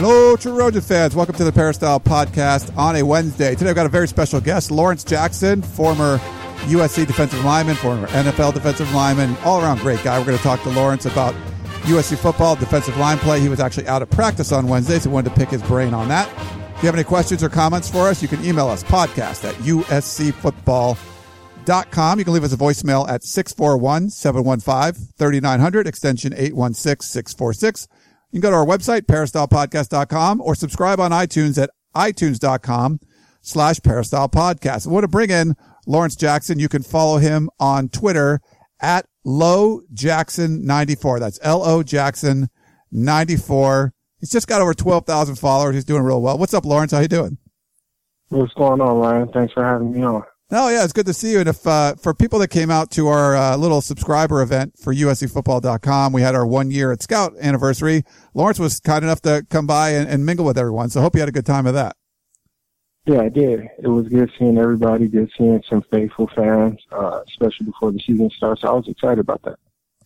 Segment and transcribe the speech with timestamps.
[0.00, 1.16] Hello, Trojan fans.
[1.16, 3.56] Welcome to the Peristyle Podcast on a Wednesday.
[3.56, 6.18] Today, I've got a very special guest, Lawrence Jackson, former
[6.68, 10.16] USC defensive lineman, former NFL defensive lineman, all around great guy.
[10.20, 11.34] We're going to talk to Lawrence about
[11.82, 13.40] USC football, defensive line play.
[13.40, 15.92] He was actually out of practice on Wednesday, so we wanted to pick his brain
[15.92, 16.28] on that.
[16.76, 19.56] If you have any questions or comments for us, you can email us podcast at
[19.56, 22.18] uscfootball.com.
[22.20, 27.88] You can leave us a voicemail at 641 715 3900, extension 816 646.
[28.30, 33.00] You can go to our website, peristylepodcast.com, or subscribe on iTunes at itunes.com
[33.40, 34.86] slash peristyle podcast.
[34.86, 36.58] I want to bring in Lawrence Jackson.
[36.58, 38.40] You can follow him on Twitter
[38.80, 41.20] at Low Jackson 94.
[41.20, 42.48] That's L-O Jackson
[42.92, 43.94] 94.
[44.20, 45.74] He's just got over 12,000 followers.
[45.74, 46.36] He's doing real well.
[46.36, 46.92] What's up, Lawrence?
[46.92, 47.38] How you doing?
[48.28, 49.28] What's going on, Ryan?
[49.32, 50.22] Thanks for having me on.
[50.50, 51.40] Oh yeah, it's good to see you.
[51.40, 54.94] And if uh, for people that came out to our uh, little subscriber event for
[54.94, 58.02] USCFootball.com, we had our one year at Scout anniversary.
[58.32, 60.88] Lawrence was kind enough to come by and, and mingle with everyone.
[60.88, 61.96] So I hope you had a good time of that.
[63.04, 63.60] Yeah, I did.
[63.78, 68.30] It was good seeing everybody, good seeing some faithful fans, uh, especially before the season
[68.30, 68.64] starts.
[68.64, 69.58] I was excited about that.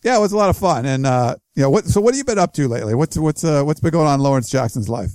[0.03, 0.85] Yeah, it was a lot of fun.
[0.85, 1.85] And uh, you know, what?
[1.85, 2.95] So what have you been up to lately?
[2.95, 5.11] What's what's uh, what's been going on in Lawrence Jackson's life?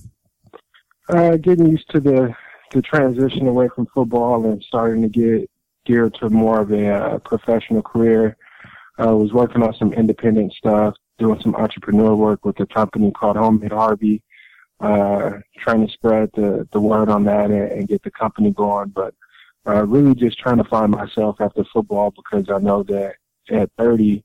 [1.10, 2.34] Uh, getting used to the
[2.72, 5.50] the transition away from football and starting to get
[5.84, 8.36] geared to more of a uh, professional career.
[8.98, 13.36] I was working on some independent stuff, doing some entrepreneur work with a company called
[13.36, 14.22] Homemade Harvey,
[14.80, 18.88] uh, trying to spread the, the word on that and, and get the company going.
[18.88, 19.14] But
[19.66, 23.14] uh, really just trying to find myself after football because I know that
[23.50, 24.24] at 30,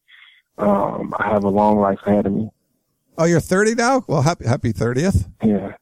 [0.58, 2.50] um, I have a long life ahead of me.
[3.18, 4.04] Oh, you're 30 now?
[4.08, 5.30] Well, happy happy 30th.
[5.44, 5.74] Yeah.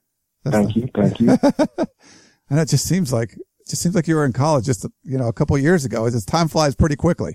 [0.44, 0.80] That's thank the...
[0.80, 0.90] you.
[0.94, 1.86] Thank you.
[2.51, 5.17] and it just seems like it just seems like you were in college just you
[5.17, 6.06] know a couple years ago.
[6.06, 7.34] It's just time flies pretty quickly.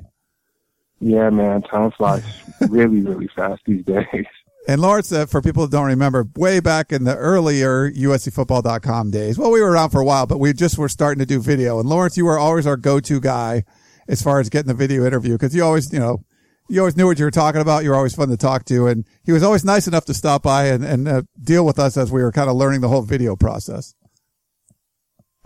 [1.00, 2.24] Yeah, man, time flies
[2.68, 4.04] really, really fast these days.
[4.68, 9.38] And Lawrence, uh, for people that don't remember, way back in the earlier USCFootball.com days,
[9.38, 11.78] well, we were around for a while, but we just were starting to do video.
[11.78, 13.62] And Lawrence, you were always our go-to guy
[14.08, 16.24] as far as getting the video interview because you always, you know,
[16.68, 17.84] you always knew what you were talking about.
[17.84, 18.88] You were always fun to talk to.
[18.88, 21.96] And he was always nice enough to stop by and, and uh, deal with us
[21.96, 23.94] as we were kind of learning the whole video process.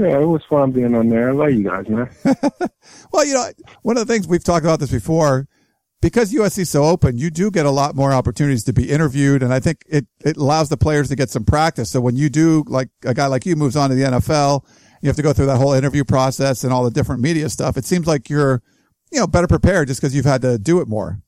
[0.01, 1.29] Yeah, it was fun being on there.
[1.29, 2.09] I love you guys, man.
[3.13, 3.51] well, you know,
[3.83, 5.47] one of the things we've talked about this before,
[6.01, 9.43] because USC is so open, you do get a lot more opportunities to be interviewed.
[9.43, 11.91] And I think it, it allows the players to get some practice.
[11.91, 14.65] So when you do, like a guy like you moves on to the NFL,
[15.03, 17.77] you have to go through that whole interview process and all the different media stuff.
[17.77, 18.63] It seems like you're,
[19.13, 21.21] you know, better prepared just because you've had to do it more.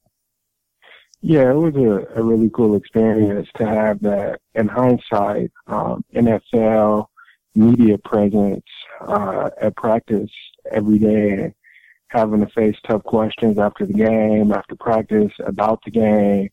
[1.20, 5.52] Yeah, it was a, a really cool experience to have that in hindsight.
[5.66, 7.08] Um, NFL,
[7.54, 8.64] media presence
[9.00, 10.30] uh, at practice
[10.70, 11.54] every day,
[12.08, 16.48] having to face tough questions after the game, after practice, about the game,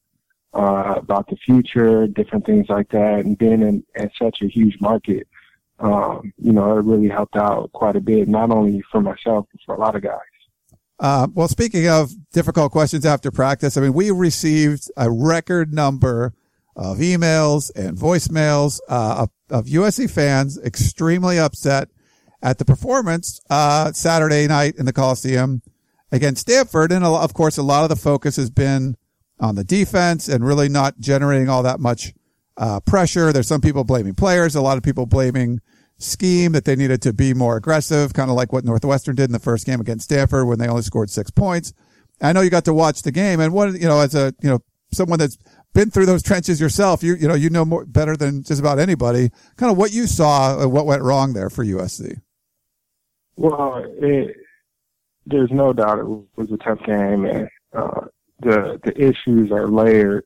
[0.54, 4.78] uh, about the future, different things like that, and being in, in such a huge
[4.82, 5.28] market,
[5.80, 9.62] um, you know, it really helped out quite a bit, not only for myself, but
[9.66, 10.20] for a lot of guys.
[11.00, 16.34] Uh, well, speaking of difficult questions after practice, I mean, we received a record number
[16.80, 21.90] of emails and voicemails uh, of, of USC fans extremely upset
[22.42, 25.62] at the performance uh, Saturday night in the Coliseum
[26.10, 26.94] against Stanford.
[26.94, 28.96] And of course, a lot of the focus has been
[29.42, 32.14] on the defense and really not generating all that much
[32.56, 33.34] uh, pressure.
[33.34, 35.60] There's some people blaming players, a lot of people blaming
[35.98, 39.34] scheme that they needed to be more aggressive, kind of like what Northwestern did in
[39.34, 41.74] the first game against Stanford when they only scored six points.
[42.22, 44.50] I know you got to watch the game and one, you know, as a, you
[44.50, 44.60] know,
[44.92, 45.38] someone that's
[45.74, 47.04] been through those trenches yourself.
[47.04, 49.32] You you know you know more better than just about anybody.
[49.58, 52.20] Kind of what you saw, what went wrong there for USC.
[53.36, 54.36] Well, it,
[55.26, 58.02] there's no doubt it was a tough game, and uh,
[58.42, 60.26] the the issues are layered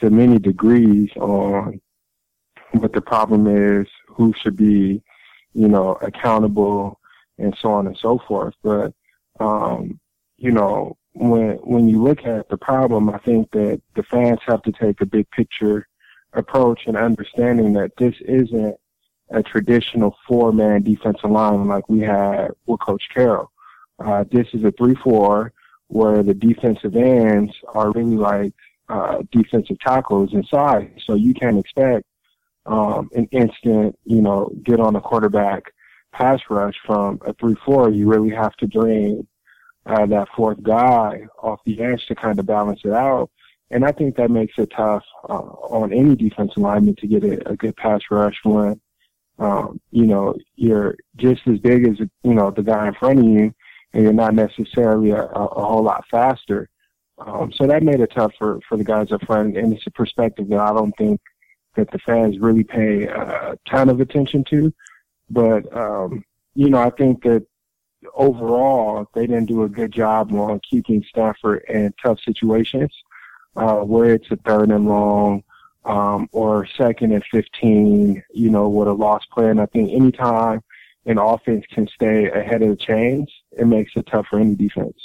[0.00, 1.80] to many degrees on
[2.72, 5.02] what the problem is, who should be,
[5.54, 7.00] you know, accountable,
[7.38, 8.54] and so on and so forth.
[8.62, 8.92] But
[9.40, 9.98] um,
[10.36, 14.62] you know, when when you look at the problem, I think that the fans have
[14.62, 15.88] to take a big picture
[16.34, 18.76] approach and understanding that this isn't
[19.30, 23.50] a traditional four man defensive line like we had with Coach Carroll.
[23.98, 25.52] Uh, this is a three four
[25.88, 28.52] where the defensive ends are really like
[28.88, 30.92] uh, defensive tackles inside.
[31.06, 32.04] So you can't expect
[32.66, 35.72] um, an instant, you know, get on a quarterback
[36.12, 39.26] pass rush from a three four, you really have to bring
[39.86, 43.30] uh, that fourth guy off the edge to kind of balance it out.
[43.70, 47.50] And I think that makes it tough uh, on any defensive lineman to get a,
[47.50, 48.80] a good pass rush when,
[49.38, 53.24] um, you know, you're just as big as, you know, the guy in front of
[53.24, 53.52] you
[53.92, 56.68] and you're not necessarily a, a, whole lot faster.
[57.18, 59.56] Um, so that made it tough for, for the guys up front.
[59.56, 61.20] And it's a perspective that I don't think
[61.74, 64.72] that the fans really pay a ton of attention to.
[65.28, 66.24] But, um,
[66.54, 67.46] you know, I think that
[68.14, 72.92] overall they didn't do a good job on keeping Stanford in tough situations
[73.56, 75.42] uh, where it's a third and long
[75.84, 79.48] um, or second and 15, you know, with a lost play.
[79.48, 80.62] And I think anytime
[81.06, 84.96] an offense can stay ahead of the chains, it makes it tough for any defense.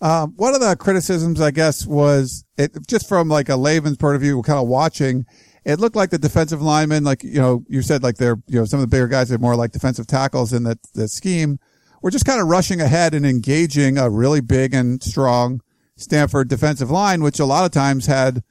[0.00, 4.16] Um, one of the criticisms, I guess, was it just from like a layman's point
[4.16, 5.24] of view, kind of watching.
[5.64, 8.66] It looked like the defensive linemen, like you know, you said, like they're you know
[8.66, 11.58] some of the bigger guys are more like defensive tackles in the the scheme.
[12.04, 15.62] We're just kind of rushing ahead and engaging a really big and strong
[15.96, 18.42] Stanford defensive line, which a lot of times had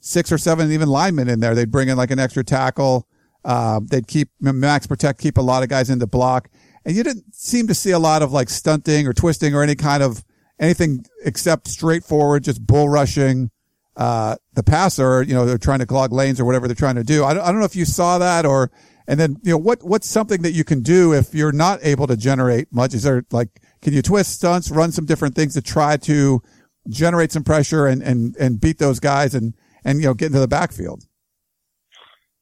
[0.00, 1.54] six or seven even linemen in there.
[1.54, 3.06] They'd bring in like an extra tackle.
[3.44, 6.48] Uh, they'd keep max protect, keep a lot of guys in the block.
[6.86, 9.74] And you didn't seem to see a lot of like stunting or twisting or any
[9.74, 10.24] kind of
[10.58, 13.50] anything except straightforward, just bull rushing,
[13.98, 15.22] uh, the passer.
[15.22, 17.22] You know, they're trying to clog lanes or whatever they're trying to do.
[17.22, 18.70] I don't, I don't know if you saw that or,
[19.06, 22.06] and then, you know, what, what's something that you can do if you're not able
[22.06, 22.94] to generate much?
[22.94, 26.42] Is there like, can you twist stunts, run some different things to try to
[26.88, 29.54] generate some pressure and, and, and beat those guys and,
[29.84, 31.04] and, you know, get into the backfield?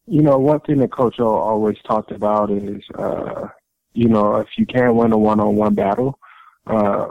[0.07, 3.49] You know, one thing that Coach O always talked about is, uh,
[3.95, 6.19] you know, if you can't win a one-on-one battle,
[6.67, 7.07] uh,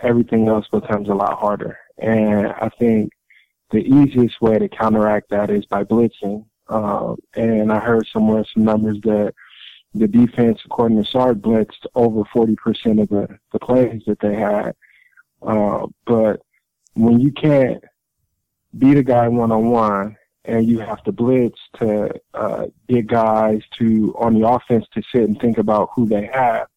[0.00, 1.78] everything else becomes a lot harder.
[1.98, 3.12] And I think
[3.70, 6.44] the easiest way to counteract that is by blitzing.
[6.68, 9.34] Um, and I heard somewhere some numbers that
[9.94, 14.74] the defense, according to Sark, blitzed over 40% of the, the plays that they had.
[15.42, 16.42] Uh, but
[16.94, 17.82] when you can't
[18.78, 23.62] beat a guy one on one and you have to blitz to uh, get guys
[23.78, 26.68] to on the offense to sit and think about who they have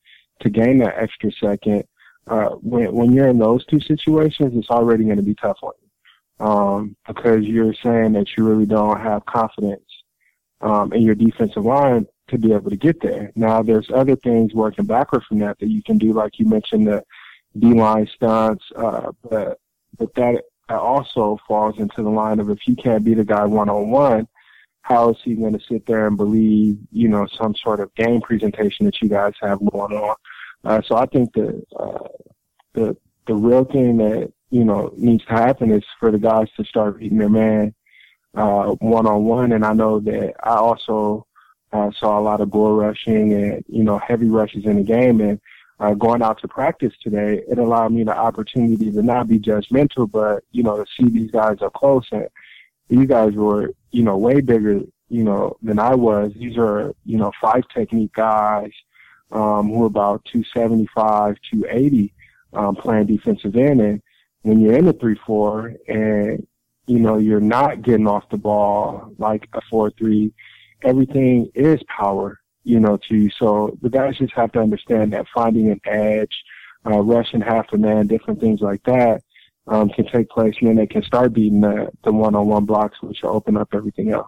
[0.42, 1.84] to gain that extra second.
[2.28, 5.74] Uh, when when you're in those two situations, it's already going to be tough on
[5.82, 5.89] you
[6.40, 9.84] um, because you're saying that you really don't have confidence
[10.62, 13.32] um, in your defensive line to be able to get there.
[13.36, 16.88] Now, there's other things working backward from that that you can do, like you mentioned
[16.88, 17.04] the
[17.58, 19.60] D line stunts, uh, but
[19.98, 23.70] but that also falls into the line of if you can't beat a guy one
[23.70, 24.28] on one,
[24.82, 28.22] how is he going to sit there and believe, you know, some sort of game
[28.22, 30.16] presentation that you guys have going on?
[30.64, 32.08] Uh, so I think the uh,
[32.74, 36.64] the the real thing that you know needs to happen is for the guys to
[36.66, 37.74] start beating their man
[38.34, 39.52] one on one.
[39.52, 41.26] And I know that I also
[41.72, 45.22] uh, saw a lot of bull rushing and you know heavy rushes in the game,
[45.22, 45.40] and
[45.80, 50.10] uh, going out to practice today, it allowed me the opportunity to not be judgmental,
[50.12, 52.06] but, you know, to see these guys up close.
[52.12, 52.28] And
[52.90, 56.34] these guys were, you know, way bigger, you know, than I was.
[56.36, 58.72] These are, you know, five technique guys,
[59.32, 62.14] um, who are about 275, 280,
[62.54, 63.80] um, playing defensive end.
[63.80, 64.02] And
[64.44, 66.48] when you're in the 3-4 and,
[66.88, 70.32] you know, you're not getting off the ball like a 4-3,
[70.84, 73.30] everything is power you know, to you.
[73.32, 76.44] So the guys just have to understand that finding an edge,
[76.86, 79.24] uh, rushing half a man, different things like that,
[79.68, 83.20] um, can take place, and then they can start beating the, the one-on-one blocks, which
[83.22, 84.28] will open up everything else.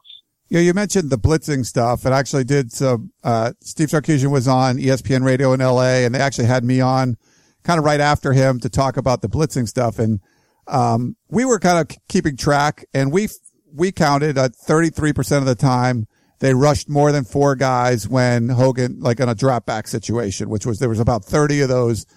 [0.50, 3.12] Yeah, you mentioned the blitzing stuff, and actually did some.
[3.24, 7.18] Uh, Steve Sarkisian was on ESPN Radio in LA, and they actually had me on
[7.64, 10.20] kind of right after him to talk about the blitzing stuff, and
[10.68, 13.30] um, we were kind of keeping track, and we
[13.74, 16.06] we counted at 33% of the time
[16.42, 20.66] they rushed more than four guys when Hogan, like on a drop back situation, which
[20.66, 22.08] was, there was about 30 of those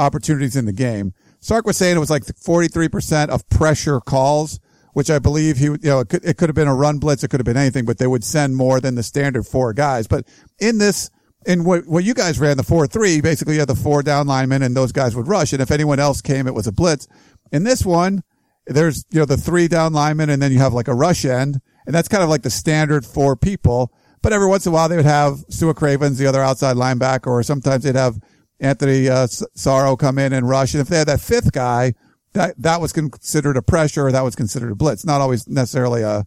[0.00, 1.14] opportunities in the game.
[1.40, 4.58] Sark was saying it was like 43% of pressure calls,
[4.94, 7.22] which I believe he, you know, it could, it could have been a run blitz.
[7.22, 10.08] It could have been anything, but they would send more than the standard four guys.
[10.08, 10.26] But
[10.58, 11.08] in this,
[11.46, 14.26] in what, what you guys ran, the four three, basically you had the four down
[14.26, 15.52] linemen and those guys would rush.
[15.52, 17.06] And if anyone else came, it was a blitz.
[17.52, 18.22] In this one,
[18.66, 21.60] there's, you know, the three down linemen and then you have like a rush end
[21.86, 23.92] and that's kind of like the standard for people.
[24.20, 27.28] But every once in a while, they would have Sua Cravens, the other outside linebacker,
[27.28, 28.18] or sometimes they'd have
[28.60, 30.74] Anthony uh, Sarao come in and rush.
[30.74, 31.94] And if they had that fifth guy,
[32.34, 35.04] that that was considered a pressure, that was considered a blitz.
[35.04, 36.26] Not always necessarily a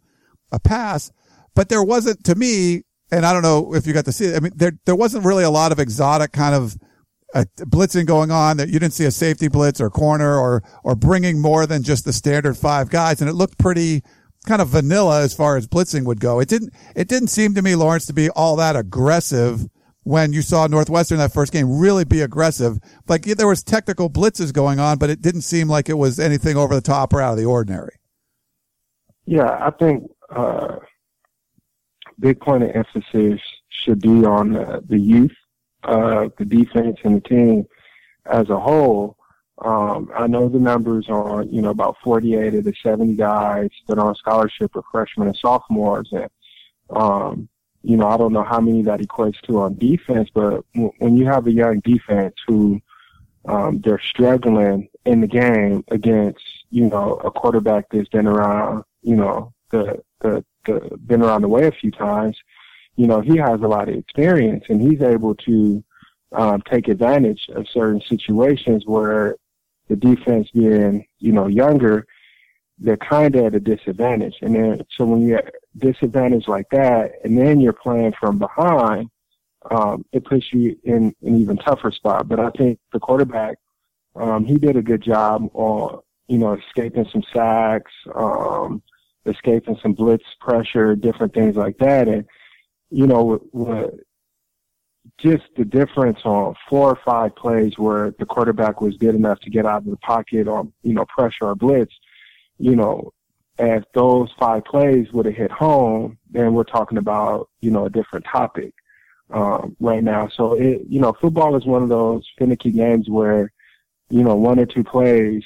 [0.51, 1.11] a pass,
[1.53, 2.83] but there wasn't to me.
[3.11, 4.35] And I don't know if you got to see it.
[4.35, 6.77] I mean, there there wasn't really a lot of exotic kind of
[7.33, 10.95] uh, blitzing going on that you didn't see a safety blitz or corner or or
[10.95, 14.01] bringing more than just the standard five guys, and it looked pretty
[14.45, 16.39] kind of vanilla as far as blitzing would go.
[16.39, 19.67] It didn't, it didn't seem to me, Lawrence, to be all that aggressive
[20.03, 22.79] when you saw Northwestern that first game really be aggressive.
[23.07, 26.57] Like there was technical blitzes going on, but it didn't seem like it was anything
[26.57, 27.93] over the top or out of the ordinary.
[29.25, 30.77] Yeah, I think uh,
[32.21, 35.35] big point of emphasis should be on uh, the youth,
[35.83, 37.65] uh, the defense, and the team
[38.27, 39.17] as a whole.
[39.63, 43.97] Um, I know the numbers are, you know, about 48 of the 70 guys that
[43.97, 46.09] are on scholarship are freshmen and sophomores.
[46.11, 46.29] And,
[46.89, 47.49] um,
[47.83, 51.17] you know, I don't know how many that equates to on defense, but w- when
[51.17, 52.79] you have a young defense who,
[53.45, 59.15] um, they're struggling in the game against, you know, a quarterback that's been around, you
[59.15, 62.37] know, the, the, the, been around the way a few times,
[62.95, 65.83] you know, he has a lot of experience and he's able to,
[66.33, 69.35] um, take advantage of certain situations where
[69.89, 72.05] the defense being, you know, younger,
[72.79, 74.35] they're kind of at a disadvantage.
[74.41, 79.09] And then, so when you're at disadvantage like that, and then you're playing from behind,
[79.69, 82.27] um, it puts you in an even tougher spot.
[82.27, 83.57] But I think the quarterback,
[84.15, 88.81] um, he did a good job on, you know, escaping some sacks, um,
[89.25, 92.07] escaping some blitz pressure, different things like that.
[92.07, 92.25] And,
[92.89, 93.93] you know, what,
[95.17, 99.49] just the difference on four or five plays where the quarterback was good enough to
[99.49, 101.93] get out of the pocket or, you know, pressure or blitz,
[102.57, 103.11] you know,
[103.59, 107.89] if those five plays would have hit home, then we're talking about, you know, a
[107.89, 108.73] different topic,
[109.31, 110.27] um, right now.
[110.29, 113.51] So it, you know, football is one of those finicky games where,
[114.09, 115.43] you know, one or two plays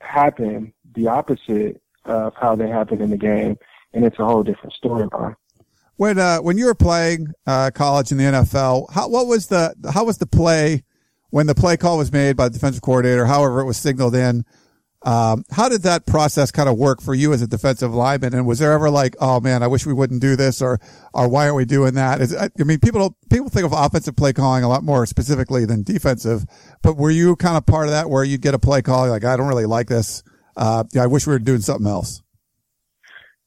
[0.00, 3.56] happen the opposite of how they happen in the game,
[3.92, 5.36] and it's a whole different storyline.
[5.96, 9.74] When uh, when you were playing uh, college in the NFL, how what was the
[9.92, 10.82] how was the play
[11.30, 13.26] when the play call was made by the defensive coordinator?
[13.26, 14.44] However, it was signaled in.
[15.02, 18.34] Um, how did that process kind of work for you as a defensive lineman?
[18.34, 20.78] And was there ever like, oh man, I wish we wouldn't do this, or
[21.14, 22.20] or why aren't we doing that?
[22.20, 25.82] Is, I mean, people people think of offensive play calling a lot more specifically than
[25.82, 26.44] defensive.
[26.82, 29.24] But were you kind of part of that where you'd get a play call like,
[29.24, 30.22] I don't really like this.
[30.56, 32.22] Uh, yeah, I wish we were doing something else.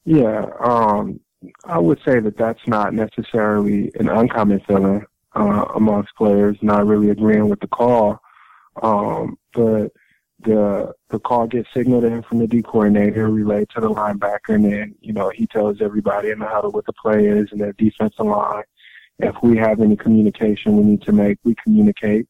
[0.04, 1.20] Yeah, um,
[1.64, 7.10] I would say that that's not necessarily an uncommon feeling uh, amongst players, not really
[7.10, 8.20] agreeing with the call.
[8.82, 9.92] Um, but
[10.40, 14.64] the the call gets signaled in from the D coordinator, relayed to the linebacker, and
[14.64, 17.72] then you know he tells everybody in the huddle what the play is and their
[17.74, 18.64] defensive line.
[19.18, 22.28] If we have any communication we need to make, we communicate.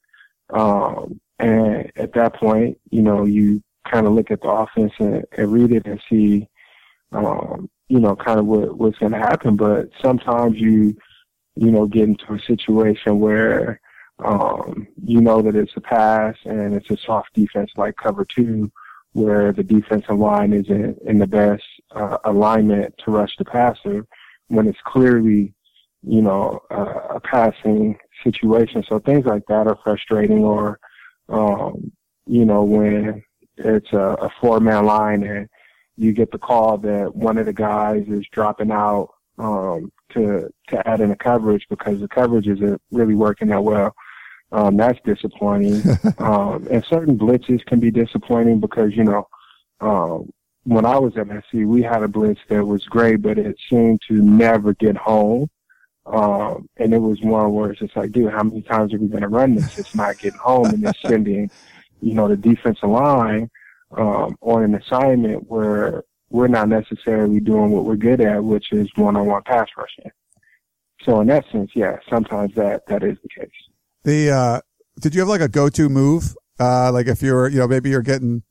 [0.51, 5.25] Um, and at that point, you know, you kind of look at the offense and,
[5.37, 6.49] and read it and see
[7.15, 9.57] um, you know, kind of what, what's going to happen.
[9.57, 10.97] But sometimes you,
[11.57, 13.81] you know, get into a situation where,
[14.25, 18.71] um, you know that it's a pass and it's a soft defense like cover two,
[19.13, 21.63] where the defensive line is in, in the best
[21.93, 24.07] uh, alignment to rush the passer
[24.49, 25.53] when it's clearly,
[26.03, 28.85] you know, uh, a passing situation.
[28.89, 30.79] So things like that are frustrating or,
[31.29, 31.93] um,
[32.27, 33.23] you know, when
[33.57, 35.49] it's a, a four man line and
[35.97, 40.89] you get the call that one of the guys is dropping out um, to to
[40.89, 43.95] add in a coverage because the coverage isn't really working that well.
[44.53, 45.83] Um, that's disappointing.
[46.19, 49.29] um, and certain blitzes can be disappointing because you know
[49.81, 50.31] um,
[50.65, 54.01] when I was at SC, we had a blitz that was great, but it seemed
[54.09, 55.49] to never get home.
[56.07, 59.09] Um, and it was one where it's just like, dude, how many times are we
[59.09, 59.79] going to run this?
[59.79, 61.51] It's not getting home, and it's sending,
[62.05, 63.51] you know, the defensive line
[63.97, 68.91] um, on an assignment where we're not necessarily doing what we're good at, which is
[68.97, 70.11] one-on-one pass rushing.
[71.03, 73.51] So in that sense, yeah, sometimes that that is the case.
[74.05, 74.61] The uh,
[75.01, 76.35] did you have like a go-to move?
[76.61, 78.43] Uh, like if you're, you know, maybe you're getting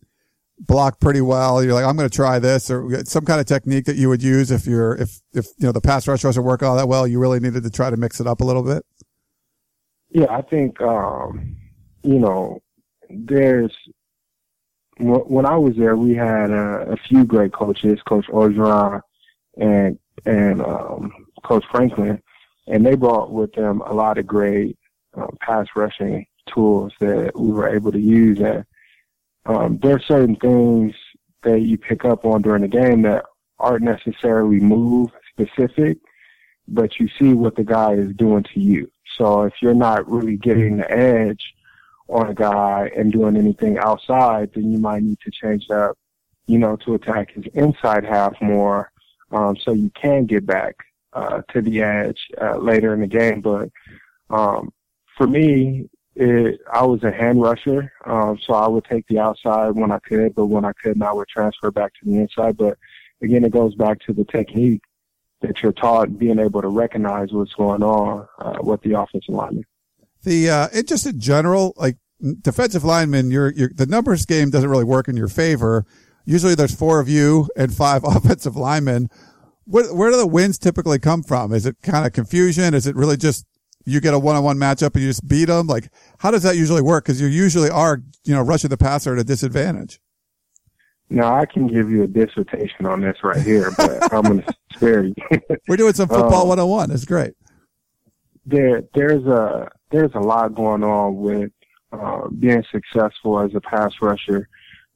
[0.59, 3.85] blocked pretty well, you're like, I'm going to try this, or some kind of technique
[3.85, 6.67] that you would use if you're, if if you know the pass rush wasn't working
[6.67, 8.83] all that well, you really needed to try to mix it up a little bit.
[10.09, 11.55] Yeah, I think um,
[12.03, 12.62] you know
[13.13, 13.73] there's
[14.99, 19.01] when I was there, we had uh, a few great coaches, Coach Orgeron
[19.57, 21.11] and and um,
[21.43, 22.21] Coach Franklin,
[22.67, 24.77] and they brought with them a lot of great
[25.15, 28.39] um, pass rushing tools that we were able to use.
[28.39, 28.65] And
[29.45, 30.93] um, there are certain things
[31.43, 33.25] that you pick up on during the game that
[33.59, 35.97] aren't necessarily move specific,
[36.67, 38.89] but you see what the guy is doing to you.
[39.17, 41.53] So if you're not really getting the edge
[42.13, 45.93] on a guy and doing anything outside, then you might need to change that,
[46.47, 48.91] you know, to attack his inside half more,
[49.31, 50.75] um, so you can get back
[51.13, 53.41] uh, to the edge uh, later in the game.
[53.41, 53.69] But
[54.29, 54.71] um,
[55.17, 59.71] for me, it, I was a hand rusher, um, so I would take the outside
[59.71, 62.57] when I could, but when I couldn't, I would transfer back to the inside.
[62.57, 62.77] But
[63.21, 64.83] again, it goes back to the technique
[65.41, 69.65] that you're taught being able to recognize what's going on uh, with the offensive lineman.
[70.23, 71.97] The uh, it just in general, like
[72.41, 75.85] defensive linemen, your your the numbers game doesn't really work in your favor.
[76.25, 79.09] Usually, there's four of you and five offensive linemen.
[79.65, 81.53] Where, where do the wins typically come from?
[81.53, 82.73] Is it kind of confusion?
[82.73, 83.45] Is it really just
[83.85, 85.67] you get a one-on-one matchup and you just beat them?
[85.67, 85.89] Like,
[86.19, 87.05] how does that usually work?
[87.05, 89.99] Because you usually are, you know, rushing the passer at a disadvantage.
[91.09, 94.55] Now I can give you a dissertation on this right here, but I'm going to
[94.73, 95.13] spare you.
[95.67, 96.91] We're doing some football um, 101.
[96.91, 97.33] It's great.
[98.45, 101.51] There, there's a there's a lot going on with
[101.93, 104.49] uh, being successful as a pass rusher.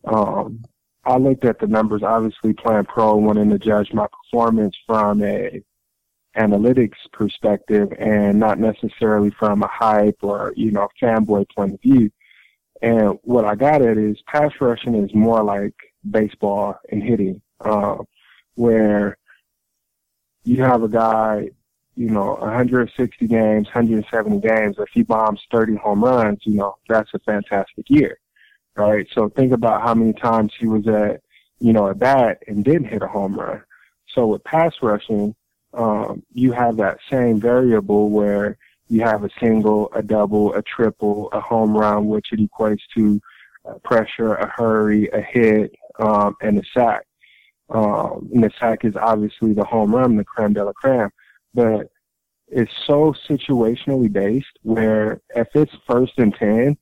[0.06, 0.64] Um,
[1.06, 5.64] I looked at the numbers, obviously playing pro, wanting to judge my performance from a
[6.38, 12.12] analytics perspective and not necessarily from a hype or, you know, fanboy point of view.
[12.82, 15.74] And what I got at is pass rushing is more like
[16.10, 17.98] baseball and hitting, uh,
[18.56, 19.18] where
[20.44, 21.50] you have a guy,
[21.98, 24.76] you know, 160 games, 170 games.
[24.78, 28.20] If he bombs 30 home runs, you know, that's a fantastic year,
[28.76, 29.08] right?
[29.14, 31.22] So think about how many times he was at,
[31.60, 33.64] you know, at bat and didn't hit a home run.
[34.14, 35.36] So with pass rushing,
[35.74, 38.58] um, you have that same variable where
[38.90, 43.20] you have a single, a double, a triple, a home run, which it equates to
[43.66, 47.06] a pressure, a hurry, a hit, um, and a sack.
[47.70, 51.10] Um, and the sack is obviously the home run, the creme de la creme,
[51.58, 51.90] but
[52.48, 56.78] it's so situationally based where if it's first and 10,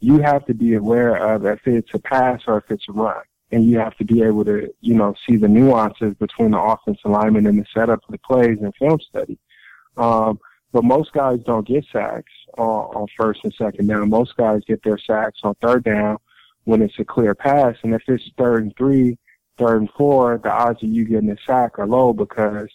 [0.00, 3.22] you have to be aware of if it's a pass or if it's a run.
[3.52, 7.10] And you have to be able to, you know, see the nuances between the offensive
[7.10, 9.38] lineman and the setup of the plays and film study.
[9.98, 10.40] Um,
[10.72, 14.08] but most guys don't get sacks on, on first and second down.
[14.08, 16.16] Most guys get their sacks on third down
[16.64, 17.76] when it's a clear pass.
[17.82, 19.18] And if it's third and three,
[19.58, 22.70] third and four, the odds of you getting a sack are low because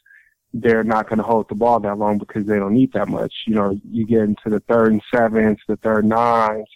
[0.54, 3.34] they're not going to hold the ball that long because they don't need that much.
[3.46, 6.68] You know, you get into the third and sevens, the third nines.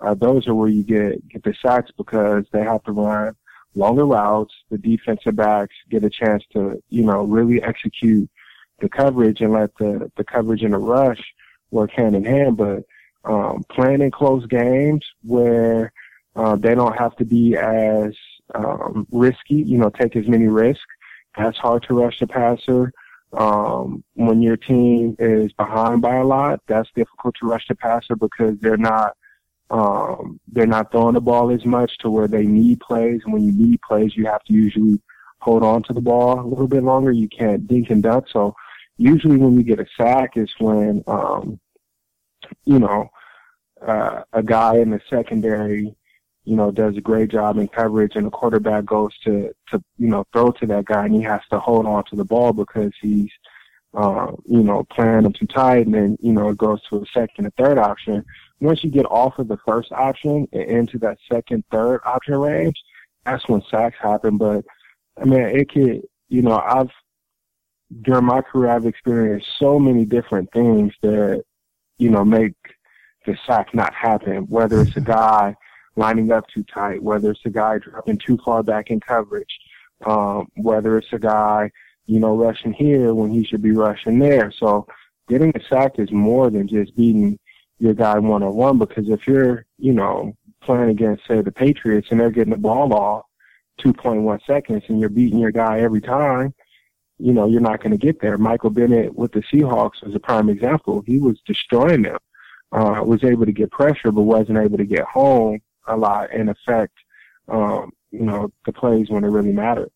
[0.00, 3.36] Uh, those are where you get get the sacks because they have to run
[3.74, 4.52] longer routes.
[4.70, 8.28] The defensive backs get a chance to, you know, really execute
[8.80, 11.22] the coverage and let the the coverage and the rush
[11.70, 12.56] work hand in hand.
[12.56, 12.82] But
[13.24, 15.92] um, playing in close games where
[16.34, 18.16] uh, they don't have to be as
[18.54, 20.82] um, risky, you know, take as many risks.
[21.36, 22.92] That's hard to rush the passer.
[23.32, 28.14] Um, when your team is behind by a lot, that's difficult to rush the passer
[28.14, 29.16] because they're not
[29.70, 33.22] um, they're not throwing the ball as much to where they need plays.
[33.24, 35.00] And when you need plays, you have to usually
[35.38, 37.10] hold on to the ball a little bit longer.
[37.10, 38.26] You can't dink and dunk.
[38.30, 38.54] So
[38.98, 41.58] usually when you get a sack is when, um,
[42.66, 43.08] you know,
[43.86, 45.96] uh, a guy in the secondary
[46.44, 50.08] you know, does a great job in coverage and the quarterback goes to, to, you
[50.08, 52.92] know, throw to that guy and he has to hold on to the ball because
[53.00, 53.30] he's,
[53.94, 57.06] uh, you know, playing them too tight and then, you know, it goes to a
[57.14, 58.24] second and third option.
[58.60, 62.80] Once you get off of the first option and into that second, third option range,
[63.24, 64.36] that's when sacks happen.
[64.36, 64.64] But
[65.20, 66.90] I mean, it could, you know, I've,
[68.00, 71.44] during my career, I've experienced so many different things that,
[71.98, 72.54] you know, make
[73.26, 75.54] the sack not happen, whether it's a guy
[75.96, 79.58] lining up too tight, whether it's a guy dropping too far back in coverage,
[80.06, 81.70] um, whether it's a guy,
[82.06, 84.50] you know, rushing here when he should be rushing there.
[84.52, 84.86] So
[85.28, 87.38] getting a sack is more than just beating
[87.78, 92.08] your guy one on one because if you're, you know, playing against, say, the Patriots
[92.10, 93.24] and they're getting the ball off
[93.80, 96.54] 2.1 seconds and you're beating your guy every time,
[97.18, 98.38] you know, you're not going to get there.
[98.38, 101.02] Michael Bennett with the Seahawks was a prime example.
[101.06, 102.18] He was destroying them,
[102.72, 106.50] uh, was able to get pressure, but wasn't able to get home a lot and
[106.50, 106.94] affect,
[107.48, 109.90] um, you know, the plays when it really mattered.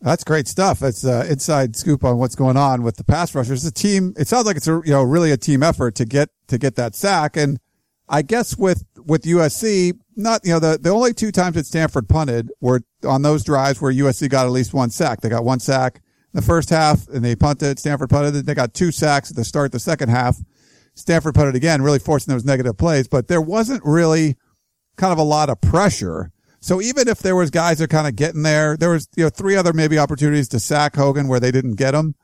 [0.00, 0.80] That's great stuff.
[0.80, 3.62] That's uh, inside scoop on what's going on with the pass rushers.
[3.62, 4.14] The team.
[4.18, 6.76] It sounds like it's a you know really a team effort to get to get
[6.76, 7.36] that sack.
[7.36, 7.58] And
[8.08, 12.08] I guess with with USC, not you know the the only two times that Stanford
[12.08, 15.22] punted were on those drives where USC got at least one sack.
[15.22, 17.78] They got one sack in the first half, and they punted.
[17.78, 18.46] Stanford punted.
[18.46, 20.36] They got two sacks at the start of the second half.
[20.94, 23.08] Stanford punted again, really forcing those negative plays.
[23.08, 24.36] But there wasn't really
[24.96, 26.32] kind of a lot of pressure.
[26.60, 29.24] So even if there was guys that are kind of getting there, there was, you
[29.24, 32.14] know, three other maybe opportunities to sack Hogan where they didn't get him.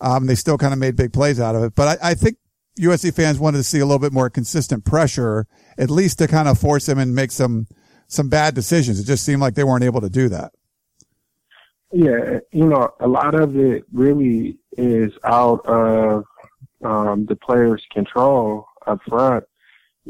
[0.00, 1.74] Um, they still kind of made big plays out of it.
[1.74, 2.38] But I, I think
[2.80, 6.48] USC fans wanted to see a little bit more consistent pressure, at least to kind
[6.48, 7.66] of force him and make some,
[8.06, 8.98] some bad decisions.
[8.98, 10.52] It just seemed like they weren't able to do that.
[11.92, 16.24] Yeah, you know, a lot of it really is out of
[16.82, 19.44] um, the player's control up front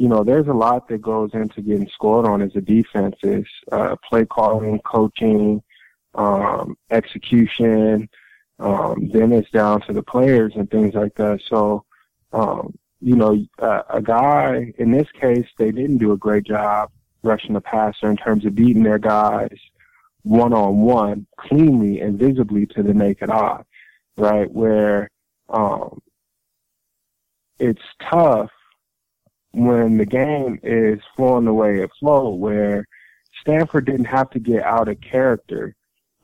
[0.00, 3.46] you know, there's a lot that goes into getting scored on as a defense is
[3.76, 5.62] uh, play calling, coaching,
[6.14, 8.08] um, execution,
[8.60, 11.40] Um, then it's down to the players and things like that.
[11.48, 11.84] So,
[12.32, 16.90] um, you know, uh, a guy in this case, they didn't do a great job
[17.22, 19.56] rushing the passer in terms of beating their guys
[20.22, 23.62] one on one cleanly and visibly to the naked eye,
[24.18, 24.50] right?
[24.50, 25.10] Where,
[25.48, 25.98] um,
[27.58, 28.50] it's tough
[29.52, 32.86] when the game is flowing the way it flowed, where
[33.40, 35.74] Stanford didn't have to get out of character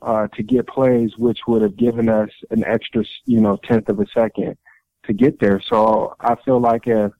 [0.01, 3.99] uh, to get plays which would have given us an extra, you know, tenth of
[3.99, 4.57] a second
[5.03, 5.61] to get there.
[5.61, 7.11] So I feel like if,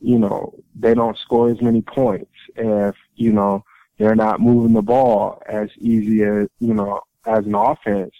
[0.00, 3.64] you know, they don't score as many points, if, you know,
[3.98, 8.12] they're not moving the ball as easy as, you know, as an offense,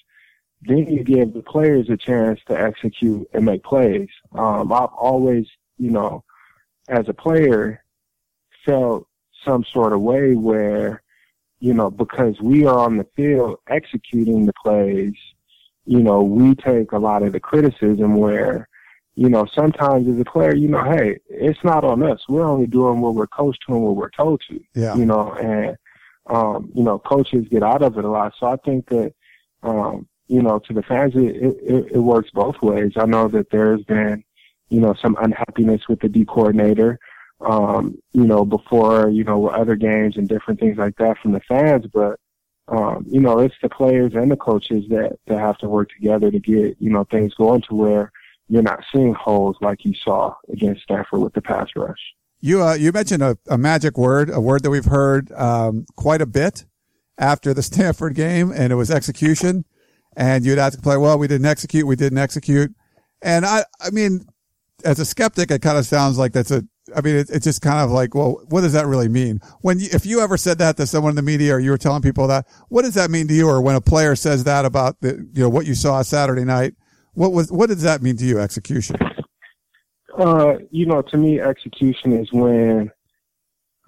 [0.63, 4.09] then you give the players a chance to execute and make plays.
[4.33, 5.47] Um, I've always,
[5.79, 6.25] you know,
[6.89, 7.83] as a player,
[8.65, 9.07] felt
[9.45, 11.03] some sort of way where,
[11.61, 15.15] you know, because we are on the field executing the plays,
[15.87, 18.69] you know, we take a lot of the criticism where,
[19.15, 22.21] you know, sometimes as a player, you know, hey, it's not on us.
[22.29, 24.61] We're only doing what we're coached to and what we're told to.
[24.75, 24.95] Yeah.
[24.97, 25.77] You know, and
[26.27, 28.33] um, you know, coaches get out of it a lot.
[28.41, 29.13] So I think that
[29.63, 32.93] um, you know, to the fans, it, it, it works both ways.
[32.97, 34.25] I know that there's been,
[34.69, 36.99] you know, some unhappiness with the D coordinator,
[37.41, 41.41] um, you know, before, you know, other games and different things like that from the
[41.41, 41.87] fans.
[41.93, 42.19] But,
[42.69, 46.31] um, you know, it's the players and the coaches that, that have to work together
[46.31, 48.13] to get, you know, things going to where
[48.49, 52.15] you're not seeing holes like you saw against Stanford with the pass rush.
[52.41, 56.21] You, uh, you mentioned a, a magic word, a word that we've heard, um, quite
[56.21, 56.67] a bit
[57.19, 59.65] after the Stanford game, and it was execution
[60.17, 62.75] and you'd have to play, well, we didn't execute, we didn't execute.
[63.23, 64.27] And I, I mean,
[64.85, 66.63] as a skeptic, it kind of sounds like that's a,
[66.95, 69.41] I mean, it, it's just kind of like, well, what does that really mean?
[69.63, 71.79] When you, if you ever said that to someone in the media or you were
[71.79, 73.49] telling people that, what does that mean to you?
[73.49, 76.75] Or when a player says that about the, you know, what you saw Saturday night,
[77.15, 78.97] what was, what does that mean to you, execution?
[80.19, 82.91] Uh, you know, to me, execution is when,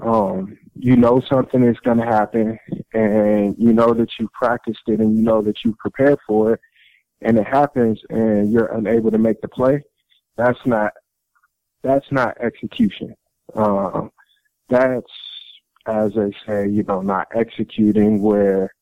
[0.00, 2.58] um, you know something is going to happen
[2.92, 6.60] and you know that you practiced it and you know that you prepared for it
[7.22, 9.82] and it happens and you're unable to make the play
[10.36, 10.92] that's not
[11.82, 13.14] that's not execution
[13.54, 14.10] um,
[14.68, 15.10] that's
[15.86, 18.72] as they say you know not executing where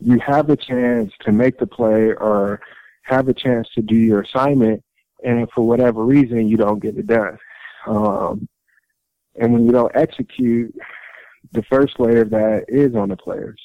[0.00, 2.60] you have a chance to make the play or
[3.02, 4.82] have a chance to do your assignment
[5.24, 7.38] and for whatever reason you don't get it done
[7.86, 8.48] um,
[9.36, 10.74] and when you don't execute,
[11.52, 13.60] the first layer of that is on the players.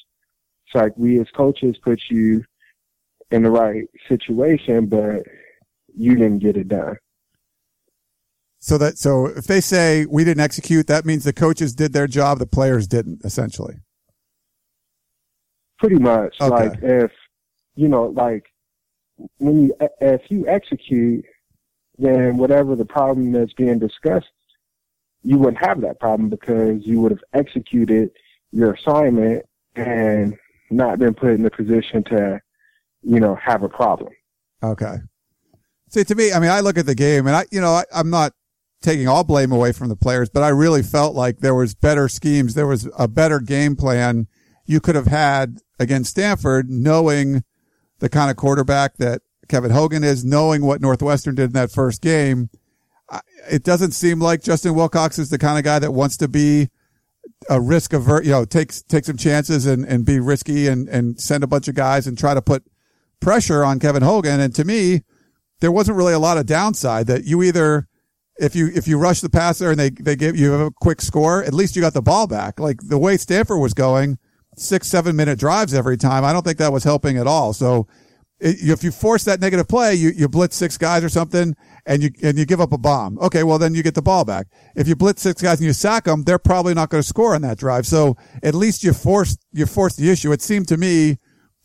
[0.66, 2.44] It's like we as coaches put you
[3.30, 5.22] in the right situation, but
[5.98, 6.96] you didn't get it done.
[8.60, 12.06] So that so if they say we didn't execute, that means the coaches did their
[12.06, 13.76] job, the players didn't, essentially.
[15.78, 16.34] Pretty much.
[16.40, 16.70] Okay.
[16.70, 17.12] Like if
[17.76, 18.46] you know, like
[19.38, 21.24] when you if you execute,
[21.98, 24.26] then whatever the problem that's being discussed
[25.22, 28.10] you wouldn't have that problem because you would have executed
[28.52, 29.44] your assignment
[29.76, 30.36] and
[30.70, 32.40] not been put in the position to,
[33.02, 34.12] you know, have a problem.
[34.62, 34.96] Okay.
[35.90, 37.84] See, to me, I mean, I look at the game and I, you know, I,
[37.94, 38.32] I'm not
[38.80, 42.08] taking all blame away from the players, but I really felt like there was better
[42.08, 42.54] schemes.
[42.54, 44.28] There was a better game plan
[44.66, 47.42] you could have had against Stanford, knowing
[47.98, 52.02] the kind of quarterback that Kevin Hogan is, knowing what Northwestern did in that first
[52.02, 52.50] game
[53.50, 56.68] it doesn't seem like Justin Wilcox is the kind of guy that wants to be
[57.48, 61.20] a risk avert, you know, take, take some chances and, and be risky and, and
[61.20, 62.64] send a bunch of guys and try to put
[63.20, 64.40] pressure on Kevin Hogan.
[64.40, 65.02] And to me,
[65.60, 67.88] there wasn't really a lot of downside that you either,
[68.38, 71.42] if you, if you rush the passer and they, they give you a quick score,
[71.42, 72.60] at least you got the ball back.
[72.60, 74.18] Like the way Stanford was going,
[74.56, 76.24] six, seven minute drives every time.
[76.24, 77.52] I don't think that was helping at all.
[77.52, 77.86] So
[78.40, 82.10] if you force that negative play, you, you blitz six guys or something and you,
[82.22, 83.18] and you give up a bomb.
[83.18, 83.42] Okay.
[83.42, 84.46] Well, then you get the ball back.
[84.76, 87.34] If you blitz six guys and you sack them, they're probably not going to score
[87.34, 87.86] on that drive.
[87.86, 90.30] So at least you forced, you forced the issue.
[90.30, 91.18] It seemed to me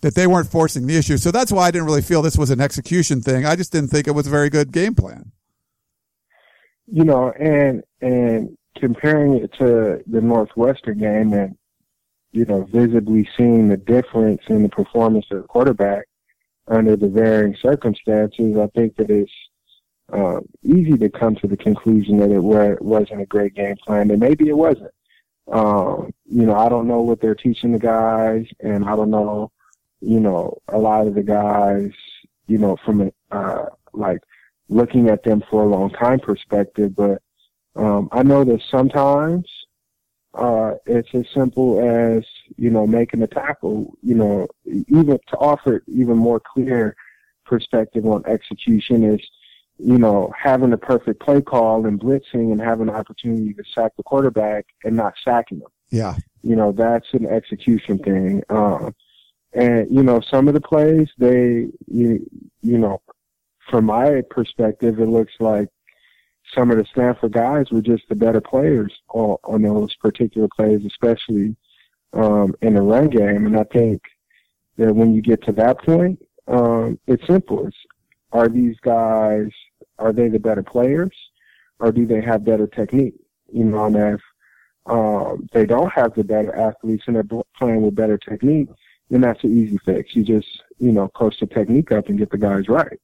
[0.04, 1.18] that they weren't forcing the issue.
[1.18, 3.46] So that's why I didn't really feel this was an execution thing.
[3.46, 5.32] I just didn't think it was a very good game plan.
[6.88, 11.58] You know, and, and comparing it to the Northwestern game and,
[12.34, 16.06] you know, visibly seeing the difference in the performance of the quarterback,
[16.68, 19.32] under the varying circumstances, I think that it's
[20.12, 24.20] uh, easy to come to the conclusion that it wasn't a great game plan, and
[24.20, 24.92] maybe it wasn't.
[25.52, 29.52] Um, you know, I don't know what they're teaching the guys, and I don't know,
[30.04, 31.92] you know, a lot of the guys,
[32.48, 34.20] you know, from a, uh, like
[34.68, 37.22] looking at them for a long time perspective, but
[37.76, 39.48] um, I know that sometimes
[40.34, 42.26] uh, it's as simple as,
[42.58, 46.96] you know, making a tackle, you know, even to offer even more clear
[47.46, 49.22] perspective on execution is,
[49.78, 53.92] you know, having the perfect play call and blitzing and having the opportunity to sack
[53.96, 55.72] the quarterback and not sacking them.
[55.92, 56.16] Yeah.
[56.42, 58.44] You know, that's an execution thing.
[58.50, 58.94] Um,
[59.54, 62.30] and, you know, some of the plays, they, you,
[62.62, 63.02] you know,
[63.70, 65.70] from my perspective, it looks like
[66.54, 70.82] some of the Stanford guys were just the better players on, on those particular plays,
[70.86, 71.56] especially
[72.14, 73.46] um, in the run game.
[73.46, 74.02] And I think
[74.78, 77.68] that when you get to that point, um, it's simple.
[77.68, 77.78] It's,
[78.32, 79.50] are these guys,
[80.00, 81.16] are they the better players
[81.80, 83.16] or do they have better technique?
[83.52, 84.22] You know, and if
[84.88, 88.70] um, they don't have the better athletes and they're playing with better technique,
[89.14, 90.16] then that's an easy fix.
[90.16, 90.48] You just,
[90.80, 93.00] you know, coach the technique up and get the guys right.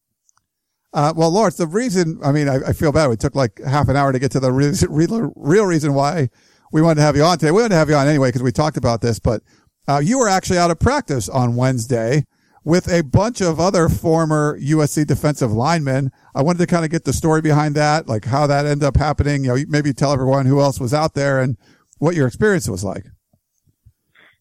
[0.91, 3.11] Uh, well, Lawrence, the reason, I mean, I, I, feel bad.
[3.11, 6.29] We took like half an hour to get to the real, real reason why
[6.71, 7.51] we wanted to have you on today.
[7.51, 9.43] We wanted to have you on anyway because we talked about this, but
[9.87, 12.25] uh, you were actually out of practice on Wednesday
[12.63, 16.11] with a bunch of other former USC defensive linemen.
[16.33, 18.97] I wanted to kind of get the story behind that, like how that ended up
[18.97, 19.43] happening.
[19.43, 21.55] You know, maybe tell everyone who else was out there and
[21.99, 23.05] what your experience was like.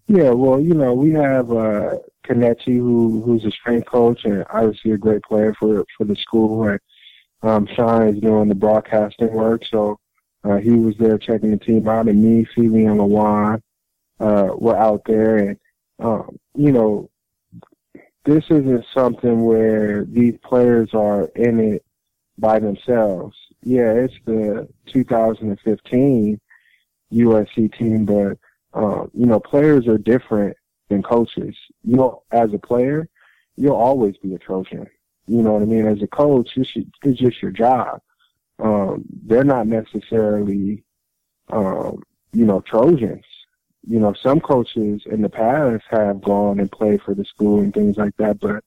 [0.08, 4.98] Yeah, well, you know, we have uh, who who's a strength coach and obviously a
[4.98, 6.66] great player for for the school.
[6.66, 6.80] And
[7.42, 9.98] um, Shaun is doing the broadcasting work, so
[10.44, 13.60] uh, he was there checking the team out, and me, Fili, and LaJuan
[14.20, 15.36] uh, were out there.
[15.36, 15.58] And
[15.98, 17.10] um, you know,
[18.24, 21.84] this isn't something where these players are in it
[22.38, 23.36] by themselves.
[23.62, 26.40] Yeah, it's the 2015
[27.12, 28.38] USC team, but
[28.74, 30.56] um, you know, players are different
[30.88, 31.56] than coaches.
[31.84, 33.08] You know, as a player,
[33.56, 34.86] you'll always be a Trojan.
[35.26, 35.86] You know what I mean?
[35.86, 36.70] As a coach, it's,
[37.02, 38.00] it's just your job.
[38.58, 40.82] Um, they're not necessarily,
[41.48, 42.02] um,
[42.32, 43.24] you know, Trojans.
[43.86, 47.72] You know, some coaches in the past have gone and played for the school and
[47.72, 48.64] things like that, but,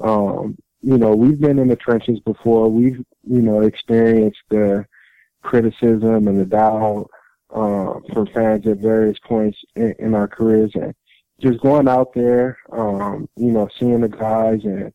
[0.00, 2.68] um, you know, we've been in the trenches before.
[2.68, 4.86] We've, you know, experienced the
[5.42, 7.10] criticism and the doubt
[7.50, 10.94] uh, for fans at various points in, in, our careers, and
[11.40, 14.92] just going out there, um, you know, seeing the guys and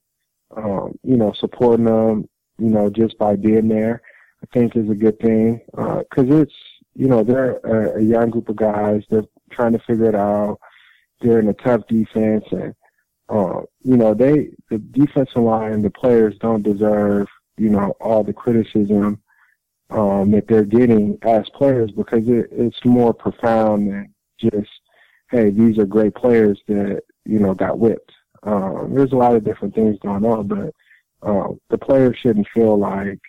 [0.56, 4.02] um, you know supporting them, you know, just by being there,
[4.44, 6.54] I think is a good thing uh, it's
[6.96, 9.04] you know they're a, a young group of guys.
[9.10, 10.60] They're trying to figure it out.
[11.22, 12.76] They're in a tough defense, and
[13.30, 18.34] uh, you know they the defensive line, the players don't deserve you know all the
[18.34, 19.22] criticism
[19.92, 24.70] um, that they're getting as players because it, it's more profound than just,
[25.30, 28.12] hey, these are great players that, you know, got whipped.
[28.44, 30.74] Um, there's a lot of different things going on, but
[31.22, 33.20] uh, the players shouldn't feel like,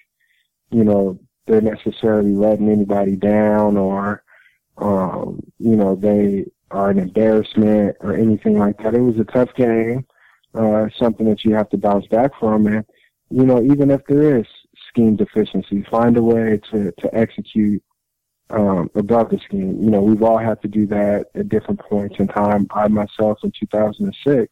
[0.70, 4.22] you know, they're necessarily letting anybody down or,
[4.79, 8.94] um, you know, they are an embarrassment or anything like that.
[8.94, 10.07] It was a tough game,
[10.55, 12.66] uh, something that you have to bounce back from.
[12.68, 12.85] And,
[13.31, 14.46] you know, even if there is
[14.92, 15.83] scheme deficiency.
[15.90, 17.83] Find a way to, to execute
[18.50, 19.83] um, above the scheme.
[19.83, 22.66] You know, we've all had to do that at different points in time.
[22.70, 24.48] I myself in 2006,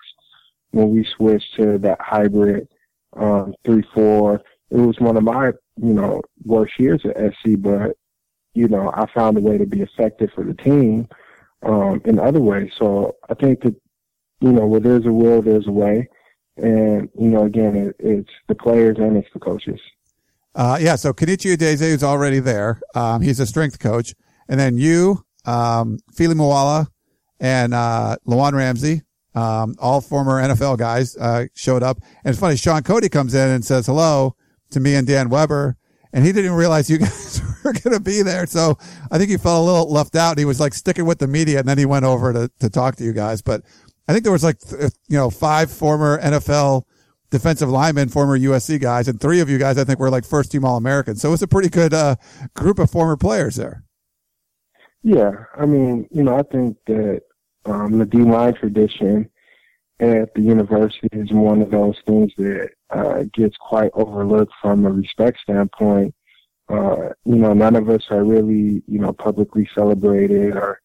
[0.70, 2.68] when we switched to that hybrid
[3.16, 7.96] um, 3-4, it was one of my, you know, worst years at SC, but,
[8.54, 11.08] you know, I found a way to be effective for the team
[11.62, 12.70] um, in other ways.
[12.78, 13.74] So I think that,
[14.40, 16.08] you know, where there's a will, there's a way.
[16.56, 19.80] And, you know, again, it, it's the players and it's the coaches.
[20.54, 22.80] Uh, yeah, so Kenechi Udeze is already there.
[22.94, 24.14] Um, he's a strength coach.
[24.48, 26.86] And then you, um, Fili Moala
[27.38, 29.02] and, uh, LaJuan Ramsey,
[29.34, 31.98] um, all former NFL guys, uh, showed up.
[32.24, 34.34] And it's funny, Shaun Cody comes in and says hello
[34.70, 35.76] to me and Dan Weber.
[36.12, 38.46] And he didn't realize you guys were going to be there.
[38.46, 38.76] So
[39.10, 40.36] I think he felt a little left out.
[40.36, 42.96] He was like sticking with the media and then he went over to, to talk
[42.96, 43.40] to you guys.
[43.40, 43.62] But
[44.08, 46.82] I think there was like, you know, five former NFL
[47.30, 50.52] defensive linemen, former USC guys, and three of you guys, I think, were like first
[50.52, 51.20] team All Americans.
[51.20, 52.16] So it's a pretty good uh,
[52.54, 53.84] group of former players there.
[55.02, 57.22] Yeah, I mean, you know, I think that
[57.64, 59.30] um, the D line tradition
[60.00, 64.90] at the university is one of those things that uh, gets quite overlooked from a
[64.90, 66.14] respect standpoint.
[66.68, 70.80] Uh, you know, none of us are really, you know, publicly celebrated or,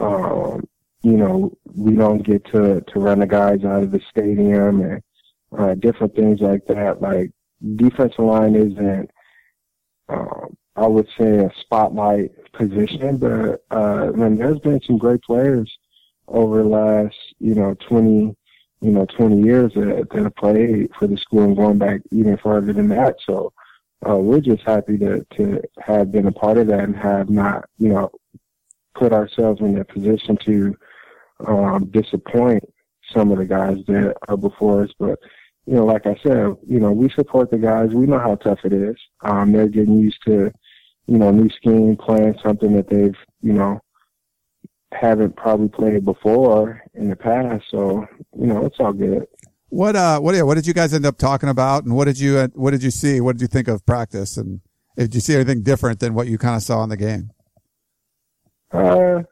[0.00, 0.66] um,
[1.02, 5.02] you know, we don't get to, to run the guys out of the stadium and,
[5.56, 7.00] uh, different things like that.
[7.00, 7.30] Like
[7.76, 9.10] defensive line isn't,
[10.08, 15.70] um, I would say a spotlight position, but uh, there's been some great players
[16.28, 18.34] over the last, you know, 20,
[18.80, 22.36] you know, 20 years that, that have played for the school and going back even
[22.38, 23.16] further than that.
[23.26, 23.52] So
[24.08, 27.68] uh, we're just happy to, to have been a part of that and have not,
[27.78, 28.10] you know,
[28.94, 30.76] put ourselves in a position to
[31.46, 32.64] um, disappoint
[33.12, 34.90] some of the guys that are before us.
[34.98, 35.18] But
[35.70, 37.90] you know, like I said, you know, we support the guys.
[37.90, 38.96] We know how tough it is.
[39.20, 40.50] Um, they're getting used to,
[41.06, 43.80] you know, new scheme, playing something that they've, you know,
[44.90, 47.66] haven't probably played before in the past.
[47.70, 48.04] So,
[48.36, 49.28] you know, it's all good.
[49.68, 52.50] What uh what what did you guys end up talking about and what did you
[52.54, 53.20] what did you see?
[53.20, 54.60] What did you think of practice and
[54.96, 57.30] did you see anything different than what you kind of saw in the game?
[58.72, 59.22] Uh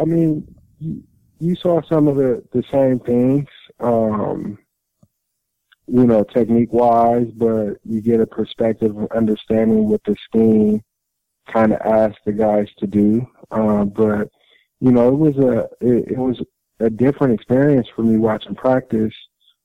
[0.00, 1.04] I mean, you,
[1.38, 3.46] you saw some of the the same things.
[3.78, 4.58] Um
[5.86, 10.82] you know, technique wise, but you get a perspective of understanding what the scheme
[11.46, 13.26] kind of asked the guys to do.
[13.50, 14.30] Um, but
[14.80, 16.42] you know, it was a it, it was
[16.80, 19.14] a different experience for me watching practice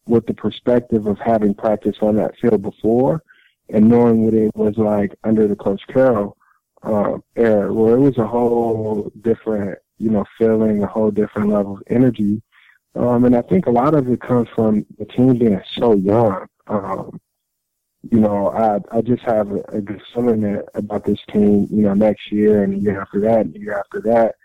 [0.08, 3.24] with the perspective of having practiced on that field before
[3.70, 6.36] and knowing what it was like under the Coach Carroll
[6.84, 11.76] uh, era, where it was a whole different, you know, feeling, a whole different level
[11.76, 12.42] of energy.
[12.96, 16.48] Um, and I think a lot of it comes from the team being so young.
[16.68, 17.20] Um,
[18.10, 21.68] you know, I I just have a, a good feeling that, about this team.
[21.70, 24.36] You know, next year and the year after that, and the year after that,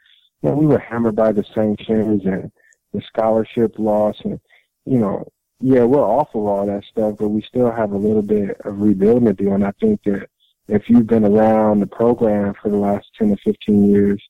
[0.42, 2.50] you know, we were hammered by the sanctions and
[2.92, 4.40] the scholarship loss, and
[4.84, 5.26] you know,
[5.60, 9.26] yeah, we're of all that stuff, but we still have a little bit of rebuilding
[9.26, 9.54] to do.
[9.54, 10.28] And I think that
[10.68, 14.22] if you've been around the program for the last 10 to 15 years,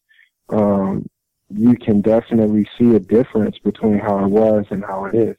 [0.50, 1.08] um,
[1.56, 5.36] you can definitely see a difference between how it was and how it is.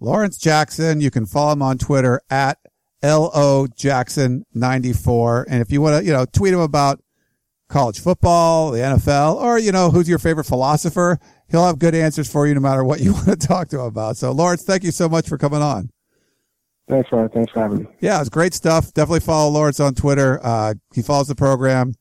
[0.00, 2.58] Lawrence Jackson, you can follow him on Twitter at
[3.02, 5.46] LO Jackson 94.
[5.48, 7.00] And if you want to, you know, tweet him about
[7.68, 12.30] college football, the NFL, or, you know, who's your favorite philosopher, he'll have good answers
[12.30, 14.16] for you no matter what you want to talk to him about.
[14.16, 15.90] So, Lawrence, thank you so much for coming on.
[16.88, 17.28] Thanks, Ryan.
[17.28, 17.86] Thanks for having me.
[18.00, 18.92] Yeah, it's great stuff.
[18.92, 20.44] Definitely follow Lawrence on Twitter.
[20.44, 21.94] Uh, he follows the program.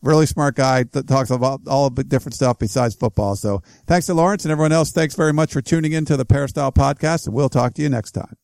[0.00, 3.34] Really smart guy that talks about all the different stuff besides football.
[3.34, 4.92] So thanks to Lawrence and everyone else.
[4.92, 7.88] Thanks very much for tuning in to the Peristyle podcast and we'll talk to you
[7.88, 8.36] next time.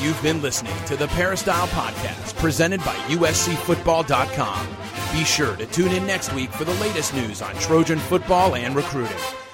[0.00, 4.68] You've been listening to the Peristyle podcast presented by USCFootball.com.
[5.12, 8.76] Be sure to tune in next week for the latest news on Trojan football and
[8.76, 9.18] recruiting.